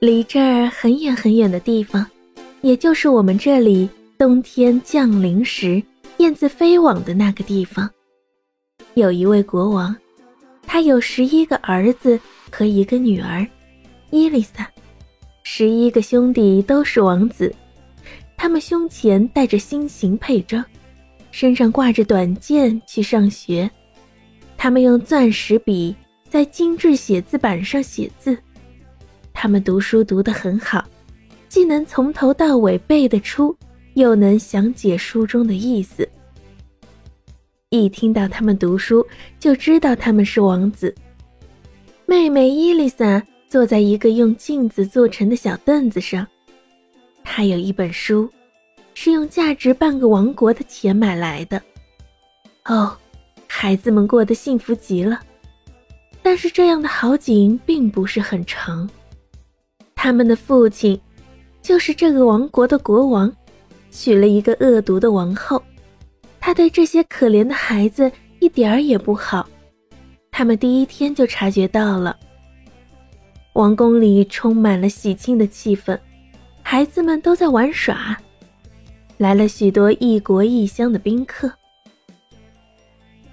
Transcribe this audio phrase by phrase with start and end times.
[0.00, 2.06] 离这儿很远很远的地方，
[2.60, 5.82] 也就是我们这里冬天降临时
[6.18, 7.90] 燕子飞往的那个地方，
[8.94, 9.94] 有一位国王，
[10.62, 12.18] 他有十一个儿子
[12.48, 13.44] 和一个女儿，
[14.10, 14.68] 伊丽莎。
[15.42, 17.52] 十一个兄弟都是王子，
[18.36, 20.64] 他们胸前带着心形佩章，
[21.32, 23.68] 身上挂着短剑去上学。
[24.56, 25.96] 他们用钻石笔
[26.28, 28.38] 在精致写字板上写字。
[29.40, 30.84] 他们读书读得很好，
[31.48, 33.56] 既能从头到尾背得出，
[33.94, 36.06] 又能详解书中的意思。
[37.68, 39.06] 一听到他们读书，
[39.38, 40.92] 就知道他们是王子。
[42.04, 43.24] 妹妹伊丽莎。
[43.48, 46.26] 坐在一个用镜子做成的小凳子上，
[47.24, 48.30] 她有一本书，
[48.92, 51.62] 是用价值半个王国的钱买来的。
[52.66, 52.94] 哦，
[53.46, 55.20] 孩子们过得幸福极了，
[56.22, 58.86] 但是这样的好景并不是很长。
[60.00, 60.98] 他们的父亲，
[61.60, 63.30] 就是这个王国的国王，
[63.90, 65.60] 娶了一个恶毒的王后，
[66.38, 69.48] 他对这些可怜的孩子一点儿也不好。
[70.30, 72.16] 他们第一天就察觉到了。
[73.54, 75.98] 王宫里充满了喜庆的气氛，
[76.62, 78.16] 孩子们都在玩耍，
[79.16, 81.52] 来了许多异国异乡的宾客。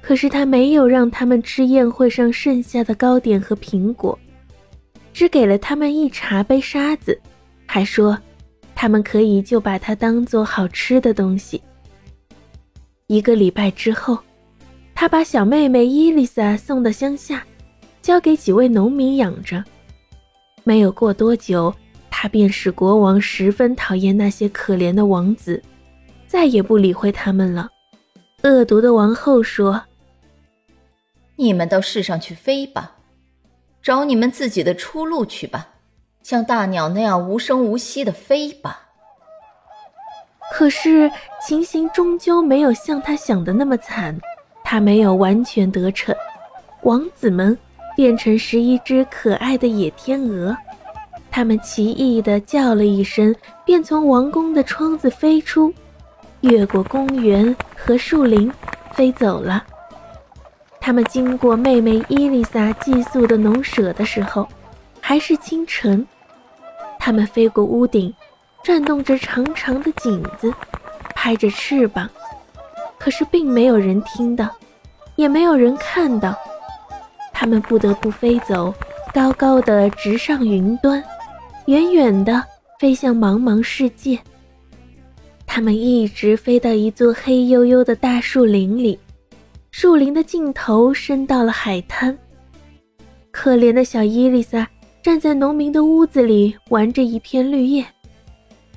[0.00, 4.18] 可是他没有让他们吃宴会上剩下的糕点和苹果，
[5.14, 7.18] 只给了他们一茶杯沙子，
[7.64, 8.18] 还说
[8.74, 11.62] 他们可以就把它当做好吃的东西。
[13.06, 14.18] 一个礼拜之后，
[14.92, 17.46] 他把小妹妹伊丽莎送到乡下，
[18.02, 19.64] 交给几位农民养着。
[20.64, 21.72] 没有过多久，
[22.10, 25.62] 他便使国王十分讨厌那些可怜的王子，
[26.26, 27.70] 再也不理会他们了。
[28.42, 29.80] 恶毒的王后说
[31.36, 32.96] ：“你们到世上去飞吧，
[33.84, 35.68] 找你们自己的出路去吧，
[36.22, 38.80] 像大鸟那样无声无息的飞吧。”
[40.52, 41.10] 可是
[41.46, 44.18] 情形终究没有像他想的那么惨，
[44.64, 46.12] 他没有完全得逞，
[46.82, 47.56] 王子们。
[47.96, 50.56] 变成十一只可爱的野天鹅，
[51.30, 53.32] 它们奇异地叫了一声，
[53.64, 55.72] 便从王宫的窗子飞出，
[56.40, 58.52] 越过公园和树林，
[58.92, 59.64] 飞走了。
[60.86, 64.46] 他们经过妹妹伊丽莎寄宿的农舍的时候，
[65.00, 66.06] 还是清晨。
[66.98, 68.14] 他们飞过屋顶，
[68.62, 70.52] 转动着长长的颈子，
[71.14, 72.06] 拍着翅膀，
[72.98, 74.54] 可是并没有人听到，
[75.16, 76.36] 也没有人看到。
[77.32, 78.74] 他们不得不飞走，
[79.10, 81.02] 高高的直上云端，
[81.64, 82.44] 远远的
[82.78, 84.18] 飞向茫茫世界。
[85.46, 88.98] 他们一直飞到一座黑黝黝的大树林里，
[89.76, 92.16] 树林的尽头伸到了海滩。
[93.32, 94.70] 可怜的小伊丽莎
[95.02, 97.84] 站在农民的屋子里玩着一片绿叶，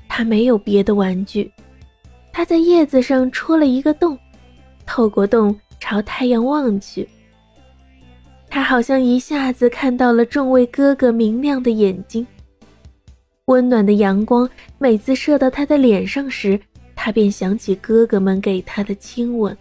[0.08, 1.48] 她没有别的玩具，
[2.32, 4.18] 她在叶子上戳了一个洞，
[4.84, 7.08] 透过洞朝太阳望去。
[8.50, 12.26] 他好像一下子看到了众位哥哥明亮的眼睛，
[13.44, 16.58] 温暖的阳光每次射到他的脸上时，
[16.96, 19.56] 他便想起哥哥们给他的亲吻。